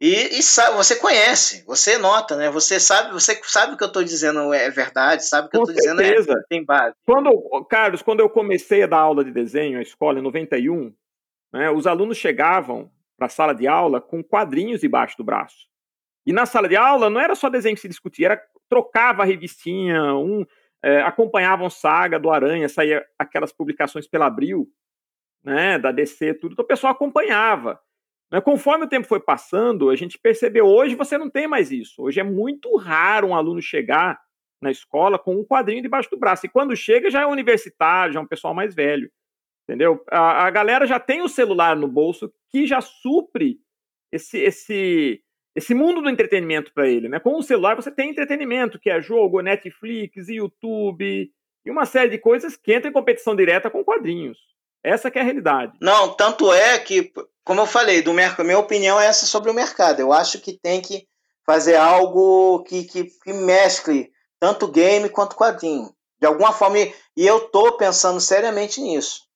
[0.00, 2.50] e, e, sabe, você conhece, você nota, né?
[2.50, 5.64] Você sabe, você sabe o que eu estou dizendo é verdade, sabe o que com
[5.64, 6.94] eu estou dizendo é tem base.
[7.04, 7.30] Quando,
[7.68, 10.90] Carlos, quando eu comecei a dar aula de desenho na escola em 91,
[11.52, 12.90] né, os alunos chegavam
[13.20, 15.68] para a sala de aula com quadrinhos debaixo do braço.
[16.24, 19.26] E na sala de aula não era só desenho que se discutia, era trocava a
[19.26, 20.46] revistinha, um,
[20.82, 24.66] é, acompanhavam saga do Aranha, saía aquelas publicações pela Abril,
[25.44, 27.78] né, da DC, tudo, então o pessoal acompanhava.
[28.32, 28.40] Né?
[28.40, 32.02] Conforme o tempo foi passando, a gente percebeu, hoje você não tem mais isso.
[32.02, 34.18] Hoje é muito raro um aluno chegar
[34.62, 36.46] na escola com um quadrinho debaixo do braço.
[36.46, 39.10] E quando chega, já é universitário, já é um pessoal mais velho.
[39.70, 40.02] Entendeu?
[40.10, 43.60] A, a galera já tem o celular no bolso que já supre
[44.10, 45.22] esse, esse,
[45.54, 47.08] esse mundo do entretenimento para ele.
[47.08, 47.20] Né?
[47.20, 51.30] Com o celular você tem entretenimento, que é jogo, Netflix, YouTube
[51.64, 54.38] e uma série de coisas que entram em competição direta com quadrinhos.
[54.82, 55.78] Essa é a realidade.
[55.80, 57.12] Não, tanto é que,
[57.44, 60.00] como eu falei, do mercado, minha opinião é essa sobre o mercado.
[60.00, 61.06] Eu acho que tem que
[61.46, 65.94] fazer algo que, que, que mescle tanto game quanto quadrinho.
[66.18, 66.76] De alguma forma,
[67.16, 69.29] e eu tô pensando seriamente nisso.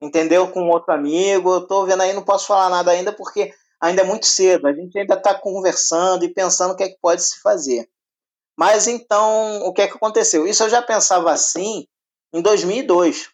[0.00, 0.50] Entendeu?
[0.50, 4.04] Com outro amigo, eu tô vendo aí, não posso falar nada ainda porque ainda é
[4.04, 4.66] muito cedo.
[4.66, 7.88] A gente ainda está conversando e pensando o que é que pode se fazer.
[8.56, 10.46] Mas então, o que é que aconteceu?
[10.46, 11.86] Isso eu já pensava assim
[12.32, 13.30] em 2002.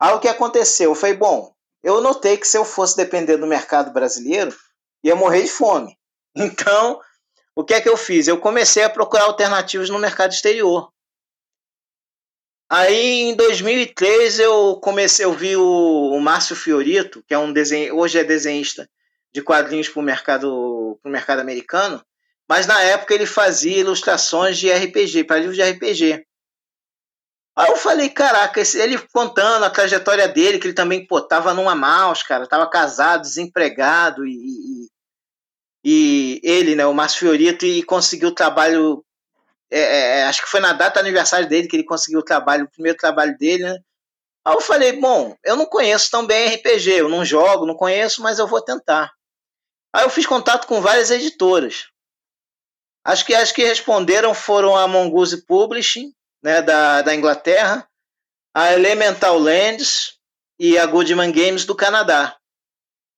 [0.00, 0.94] Aí o que aconteceu?
[0.94, 4.54] Foi bom, eu notei que se eu fosse depender do mercado brasileiro,
[5.02, 5.96] ia morrer de fome.
[6.38, 7.00] Então,
[7.56, 8.28] o que é que eu fiz?
[8.28, 10.92] Eu comecei a procurar alternativas no mercado exterior.
[12.68, 17.96] Aí em 2003 eu comecei, eu vi o, o Márcio Fiorito, que é um desenho,
[17.96, 18.88] hoje é desenhista
[19.32, 22.04] de quadrinhos para o mercado, pro mercado americano,
[22.48, 26.26] mas na época ele fazia ilustrações de RPG, para livros de RPG.
[27.56, 31.74] Aí eu falei, caraca, ele contando a trajetória dele, que ele também, pô, tava numa
[31.74, 34.88] mouse, cara, tava casado, desempregado, e, e,
[35.82, 39.02] e ele, né, o Márcio Fiorito, e conseguiu trabalho,
[39.70, 42.24] é, é, é, acho que foi na data do aniversário dele que ele conseguiu o
[42.24, 43.78] trabalho, o primeiro trabalho dele, né?
[44.44, 48.22] Aí eu falei, bom, eu não conheço tão bem RPG, eu não jogo, não conheço,
[48.22, 49.12] mas eu vou tentar.
[49.92, 51.86] Aí eu fiz contato com várias editoras.
[53.04, 57.88] Acho que as que responderam foram a Mongoose Publishing, né, da, da Inglaterra,
[58.54, 60.18] a Elemental Lands
[60.58, 62.36] e a Goodman Games do Canadá.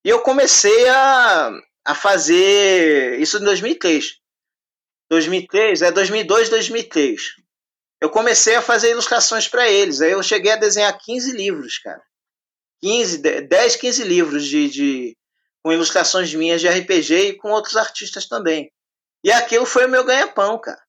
[0.04, 1.50] E eu comecei a,
[1.84, 4.18] a fazer isso em 2003.
[5.10, 7.36] 2003, é 2002, 2003.
[8.00, 10.00] Eu comecei a fazer ilustrações para eles.
[10.00, 12.02] Aí eu cheguei a desenhar 15 livros, cara.
[12.80, 15.16] 15, 10, 15 livros de, de
[15.62, 18.70] com ilustrações minhas de RPG e com outros artistas também.
[19.24, 20.80] E aquilo foi o meu ganha-pão, cara.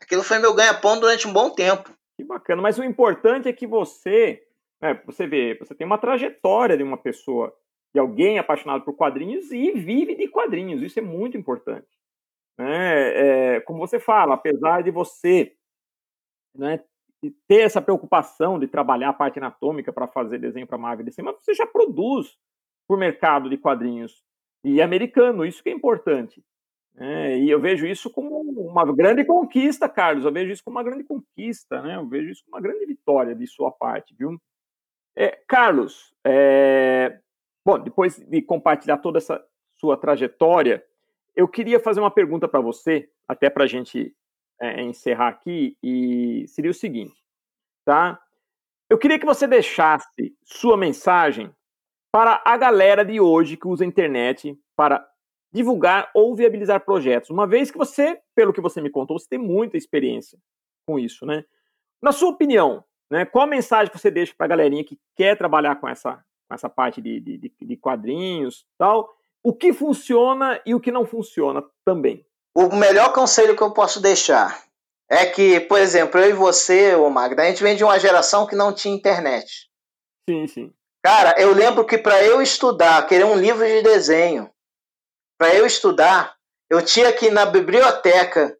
[0.00, 1.90] Aquilo foi meu ganha-pão durante um bom tempo.
[2.16, 2.62] Que bacana.
[2.62, 4.42] Mas o importante é que você,
[4.80, 7.52] né, você vê, você tem uma trajetória de uma pessoa,
[7.92, 10.82] de alguém apaixonado por quadrinhos e vive de quadrinhos.
[10.82, 11.88] Isso é muito importante.
[12.58, 13.56] Né?
[13.56, 15.56] É, como você fala, apesar de você
[16.54, 16.80] né,
[17.48, 21.36] ter essa preocupação de trabalhar a parte anatômica para fazer desenho para Marvel DC, mas
[21.36, 22.36] você já produz
[22.86, 24.22] para o mercado de quadrinhos
[24.62, 25.44] e americano.
[25.44, 26.42] Isso que é importante.
[26.96, 30.24] É, e eu vejo isso como uma grande conquista, Carlos.
[30.24, 31.96] Eu vejo isso como uma grande conquista, né?
[31.96, 34.40] Eu vejo isso como uma grande vitória de sua parte, viu?
[35.16, 37.18] É, Carlos, é,
[37.64, 39.44] bom, depois de compartilhar toda essa
[39.76, 40.84] sua trajetória,
[41.36, 44.14] eu queria fazer uma pergunta para você, até para a gente
[44.60, 47.14] é, encerrar aqui, e seria o seguinte,
[47.84, 48.20] tá?
[48.88, 51.50] Eu queria que você deixasse sua mensagem
[52.12, 55.04] para a galera de hoje que usa a internet para
[55.52, 57.30] divulgar ou viabilizar projetos.
[57.30, 60.38] Uma vez que você, pelo que você me contou, você tem muita experiência
[60.86, 61.44] com isso, né?
[62.02, 65.36] Na sua opinião, né, qual a mensagem que você deixa para a galerinha que quer
[65.36, 69.08] trabalhar com essa, com essa parte de, de, de quadrinhos tal?
[69.44, 72.26] O que funciona e o que não funciona também?
[72.56, 74.64] O melhor conselho que eu posso deixar
[75.10, 78.46] é que, por exemplo, eu e você, o Magda, a gente vem de uma geração
[78.46, 79.68] que não tinha internet.
[80.28, 80.74] Sim, sim.
[81.04, 84.50] Cara, eu lembro que para eu estudar, querer um livro de desenho,
[85.38, 86.34] para eu estudar,
[86.70, 88.56] eu tinha que ir na biblioteca.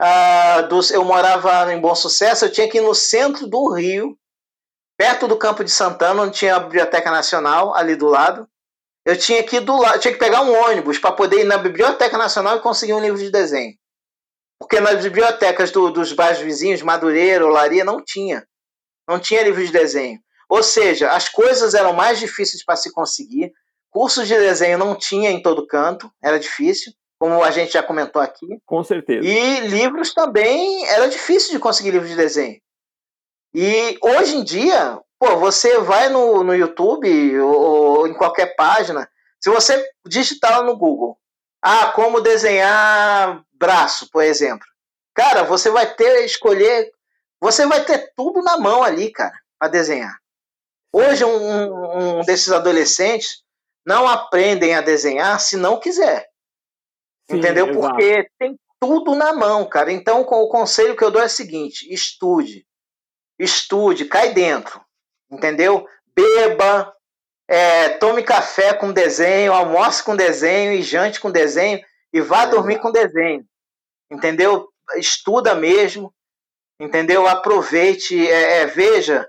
[0.00, 4.18] Uh, eu morava em Bom Sucesso, eu tinha que ir no centro do Rio,
[4.98, 8.46] perto do Campo de Santana, onde tinha a Biblioteca Nacional, ali do lado.
[9.08, 12.18] Eu tinha que do lado, tinha que pegar um ônibus para poder ir na Biblioteca
[12.18, 13.74] Nacional e conseguir um livro de desenho.
[14.58, 18.46] Porque nas bibliotecas do, dos bairros vizinhos, Madureira, Olaria, não tinha.
[19.08, 20.20] Não tinha livro de desenho.
[20.48, 23.52] Ou seja, as coisas eram mais difíceis para se conseguir,
[23.90, 28.20] Cursos de desenho não tinha em todo canto, era difícil, como a gente já comentou
[28.20, 28.46] aqui.
[28.66, 29.26] Com certeza.
[29.26, 32.60] E livros também era difícil de conseguir livros de desenho.
[33.54, 39.08] E hoje em dia, pô, você vai no, no YouTube ou, ou em qualquer página,
[39.40, 41.18] se você digitar no Google,
[41.62, 44.66] ah, como desenhar braço, por exemplo.
[45.14, 46.90] Cara, você vai ter escolher,
[47.40, 50.16] você vai ter tudo na mão ali, cara, para desenhar.
[50.92, 53.42] Hoje um, um desses adolescentes
[53.86, 56.28] não aprendem a desenhar se não quiser.
[57.30, 57.68] Sim, entendeu?
[57.68, 57.88] Exato.
[57.88, 59.92] Porque tem tudo na mão, cara.
[59.92, 62.66] Então, o conselho que eu dou é o seguinte: estude.
[63.38, 64.80] Estude, cai dentro.
[65.30, 65.86] Entendeu?
[66.14, 66.94] Beba,
[67.46, 71.80] é, tome café com desenho, almoce com desenho e jante com desenho
[72.12, 73.44] e vá dormir com desenho.
[74.10, 74.68] Entendeu?
[74.96, 76.12] Estuda mesmo.
[76.80, 77.26] Entendeu?
[77.26, 79.28] Aproveite, é, é veja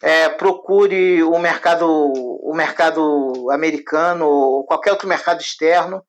[0.00, 6.02] é, procure o mercado, o mercado americano ou qualquer outro mercado externo,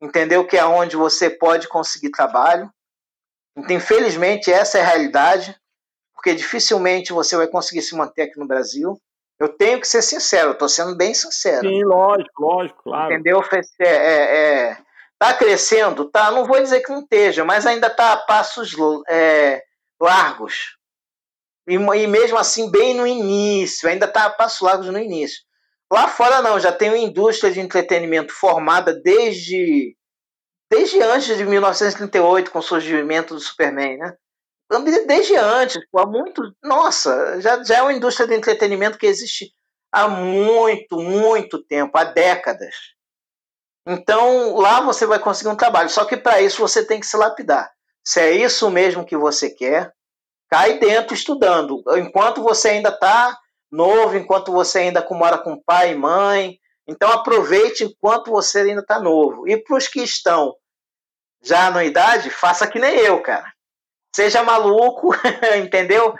[0.00, 0.46] entendeu?
[0.46, 2.70] Que é onde você pode conseguir trabalho.
[3.56, 5.56] Então, infelizmente, essa é a realidade,
[6.26, 9.00] porque dificilmente você vai conseguir se manter aqui no Brasil.
[9.38, 11.68] Eu tenho que ser sincero, estou sendo bem sincero.
[11.68, 13.12] Sim, lógico, lógico, claro.
[13.12, 13.40] Entendeu?
[13.78, 14.36] É, é,
[14.70, 14.78] é,
[15.16, 16.32] tá crescendo, tá?
[16.32, 18.74] Não vou dizer que não esteja, mas ainda está a passos
[19.08, 19.62] é,
[20.02, 20.76] largos.
[21.68, 25.44] E, e mesmo assim, bem no início, ainda está passo largos no início.
[25.92, 29.96] Lá fora não, já tem uma indústria de entretenimento formada desde
[30.68, 34.16] desde antes de 1938, com o surgimento do Superman, né?
[35.06, 36.42] Desde antes, há muito.
[36.62, 39.52] Nossa, já, já é uma indústria de entretenimento que existe
[39.92, 42.74] há muito, muito tempo há décadas.
[43.86, 45.88] Então, lá você vai conseguir um trabalho.
[45.88, 47.70] Só que para isso você tem que se lapidar.
[48.04, 49.92] Se é isso mesmo que você quer,
[50.50, 51.82] cai dentro estudando.
[51.96, 53.38] Enquanto você ainda está
[53.70, 56.58] novo, enquanto você ainda mora com pai e mãe.
[56.88, 59.46] Então, aproveite enquanto você ainda está novo.
[59.48, 60.54] E para os que estão
[61.42, 63.55] já na idade, faça que nem eu, cara.
[64.16, 65.10] Seja maluco,
[65.62, 66.14] entendeu?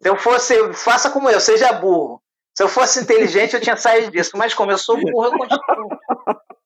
[0.00, 2.22] Se eu fosse, faça como eu, seja burro.
[2.56, 5.88] Se eu fosse inteligente, eu tinha saído disso, mas como eu sou burro, eu continuo.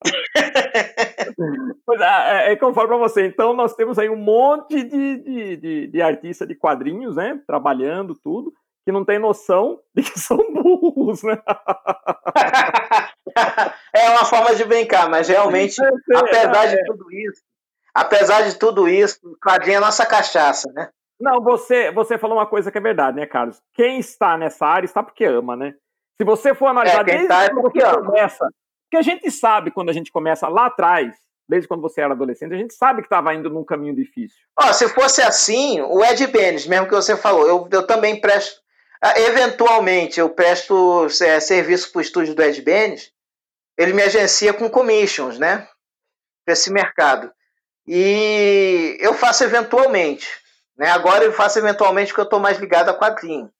[1.83, 3.25] pois é, é, é como eu falo para você.
[3.25, 7.41] Então, nós temos aí um monte de, de, de, de artistas de quadrinhos, né?
[7.47, 8.53] Trabalhando tudo,
[8.85, 11.41] que não tem noção de que são burros, né?
[13.95, 15.83] é uma forma de brincar, mas realmente,
[16.15, 16.83] apesar de é.
[16.85, 17.41] tudo isso,
[17.93, 20.89] apesar de tudo isso, o quadrinho é nossa cachaça, né?
[21.19, 23.61] Não, você, você falou uma coisa que é verdade, né, Carlos?
[23.73, 25.75] Quem está nessa área está porque ama, né?
[26.19, 28.05] Se você for analisar é, desde tá é quando você ama.
[28.05, 28.49] começa,
[28.83, 31.15] porque a gente sabe quando a gente começa lá atrás,
[31.47, 34.37] desde quando você era adolescente, a gente sabe que estava indo num caminho difícil.
[34.59, 38.61] Ó, se fosse assim, o Ed Benes, mesmo que você falou, eu, eu também presto,
[39.17, 43.11] eventualmente, eu presto é, serviço para o estúdio do Ed Benes,
[43.77, 45.67] ele me agencia com commissions, né?
[46.45, 47.31] Para esse mercado.
[47.93, 50.25] E eu faço eventualmente.
[50.77, 50.89] Né?
[50.89, 53.51] Agora eu faço eventualmente porque eu estou mais ligado a quadrinho.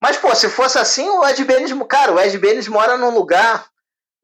[0.00, 3.68] Mas, pô, se fosse assim, o Ed Benes, cara, o Ed Benes mora num lugar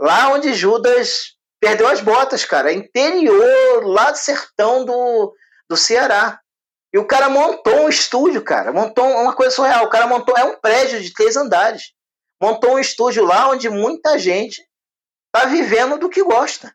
[0.00, 2.72] lá onde Judas perdeu as botas, cara.
[2.72, 5.35] Interior, lá do sertão do,
[5.68, 6.38] do Ceará.
[6.94, 8.72] E o cara montou um estúdio, cara.
[8.72, 9.87] Montou uma coisa surreal.
[9.87, 10.38] O cara montou.
[10.38, 11.92] É um prédio de três andares.
[12.40, 14.64] Montou um estúdio lá onde muita gente
[15.33, 16.72] tá vivendo do que gosta.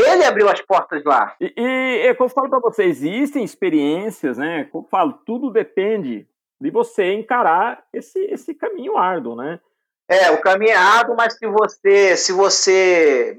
[0.00, 1.34] Ele abriu as portas lá.
[1.40, 4.64] E, e é como eu falo para você, existem experiências, né?
[4.64, 6.26] Como eu falo, tudo depende
[6.60, 9.60] de você encarar esse, esse caminho árduo, né?
[10.08, 13.36] É, o caminho é árduo, mas se você, se você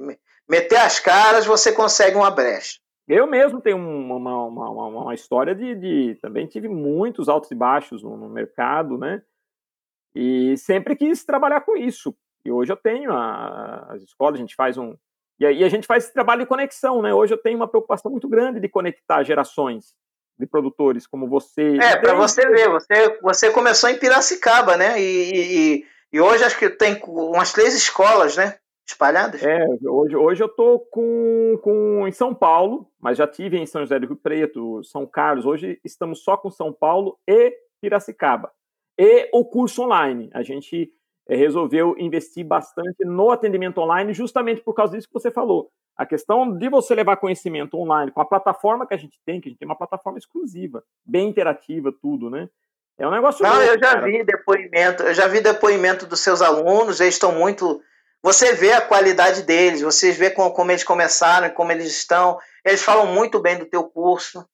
[0.50, 2.80] meter as caras, você consegue uma brecha.
[3.08, 7.56] Eu mesmo tenho uma, uma, uma, uma história de, de, Também tive muitos altos e
[7.56, 9.22] baixos no, no, mercado, né?
[10.16, 12.16] E sempre quis trabalhar com isso.
[12.46, 14.96] E hoje eu tenho a, as escolas, a gente faz um,
[15.42, 17.12] e aí a gente faz esse trabalho de conexão, né?
[17.12, 19.96] Hoje eu tenho uma preocupação muito grande de conectar gerações
[20.38, 21.80] de produtores como você.
[21.82, 25.02] É, para você ver, você, você começou em Piracicaba, né?
[25.02, 28.60] E, e, e, hoje acho que tem umas três escolas, né?
[28.88, 29.42] Espalhadas.
[29.42, 33.82] É, hoje, hoje eu tô com, com em São Paulo, mas já tive em São
[33.82, 35.48] José do Rio Preto, São Carlos.
[35.48, 37.52] Hoje estamos só com São Paulo e
[37.82, 38.52] Piracicaba.
[38.96, 40.30] E o curso online.
[40.36, 40.94] A gente
[41.28, 45.72] resolveu investir bastante no atendimento online, justamente por causa disso que você falou.
[45.96, 49.48] A questão de você levar conhecimento online com a plataforma que a gente tem, que
[49.48, 52.50] a gente tem uma plataforma exclusiva, bem interativa, tudo, né?
[52.98, 53.44] É um negócio.
[53.44, 54.06] Não, eu já cara.
[54.06, 57.82] vi depoimento, eu já vi depoimento dos seus alunos, eles estão muito.
[58.24, 62.38] Você vê a qualidade deles, vocês vê como, como eles começaram, como eles estão.
[62.64, 64.46] Eles falam muito bem do teu curso,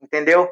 [0.00, 0.48] entendeu?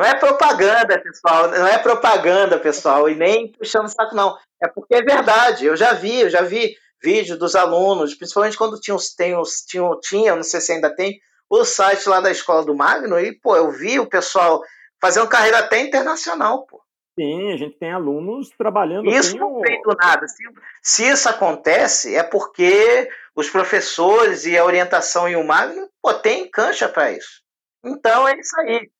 [0.00, 1.50] Não é propaganda, pessoal.
[1.50, 3.06] Não é propaganda, pessoal.
[3.06, 4.34] E nem puxando saco, não.
[4.62, 5.66] É porque é verdade.
[5.66, 9.34] Eu já vi, eu já vi vídeo dos alunos, principalmente quando tinha, tem,
[9.66, 13.38] tinha, tinha, não sei se ainda tem, o site lá da escola do Magno, e,
[13.40, 14.62] pô, eu vi o pessoal
[15.00, 16.80] fazendo carreira até internacional, pô.
[17.18, 19.10] Sim, a gente tem alunos trabalhando.
[19.10, 20.26] Isso não vem do nada.
[20.28, 20.42] Se,
[20.82, 26.50] se, isso acontece, é porque os professores e a orientação em o Magno, pô, tem
[26.50, 27.42] cancha para isso.
[27.84, 28.90] Então é isso aí.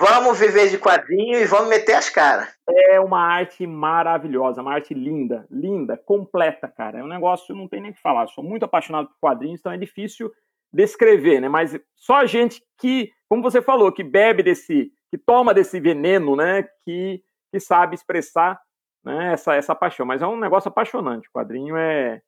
[0.00, 2.48] Vamos viver de quadrinho e vamos meter as caras.
[2.68, 7.00] É uma arte maravilhosa, uma arte linda, linda, completa, cara.
[7.00, 8.28] É um negócio, não tem nem o que falar.
[8.28, 10.30] sou muito apaixonado por quadrinhos, então é difícil
[10.72, 11.48] descrever, né?
[11.48, 16.36] Mas só a gente que, como você falou, que bebe desse, que toma desse veneno,
[16.36, 16.62] né?
[16.84, 18.60] Que, que sabe expressar
[19.04, 20.06] né, essa, essa paixão.
[20.06, 21.28] Mas é um negócio apaixonante.
[21.28, 22.22] O quadrinho é,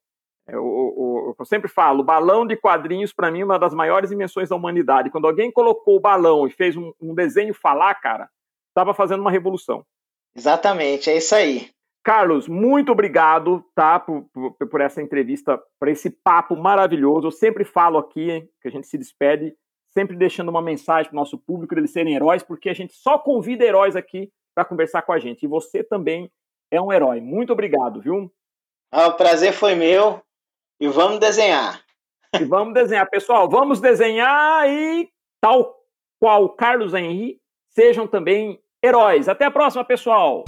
[0.50, 3.72] é, o, o, eu sempre falo, o balão de quadrinhos, para mim, é uma das
[3.72, 5.10] maiores invenções da humanidade.
[5.10, 8.28] Quando alguém colocou o balão e fez um, um desenho falar, cara,
[8.68, 9.84] estava fazendo uma revolução.
[10.34, 11.70] Exatamente, é isso aí.
[12.02, 17.28] Carlos, muito obrigado, tá, por, por, por essa entrevista, por esse papo maravilhoso.
[17.28, 19.54] Eu sempre falo aqui, hein, que a gente se despede,
[19.90, 23.18] sempre deixando uma mensagem para o nosso público eles serem heróis, porque a gente só
[23.18, 25.44] convida heróis aqui para conversar com a gente.
[25.44, 26.30] E você também
[26.70, 27.20] é um herói.
[27.20, 28.32] Muito obrigado, viu?
[28.90, 30.22] Ah, o prazer foi meu.
[30.80, 31.82] E vamos desenhar.
[32.40, 33.06] E vamos desenhar.
[33.10, 35.76] Pessoal, vamos desenhar e tal
[36.18, 39.28] qual Carlos Henry, sejam também heróis.
[39.28, 40.44] Até a próxima, pessoal!